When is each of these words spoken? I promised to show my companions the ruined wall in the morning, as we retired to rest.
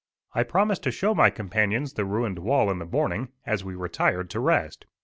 I 0.33 0.41
promised 0.41 0.81
to 0.85 0.91
show 0.91 1.13
my 1.13 1.29
companions 1.29 1.93
the 1.93 2.05
ruined 2.05 2.39
wall 2.39 2.71
in 2.71 2.79
the 2.79 2.85
morning, 2.87 3.27
as 3.45 3.63
we 3.63 3.75
retired 3.75 4.31
to 4.31 4.39
rest. 4.39 4.87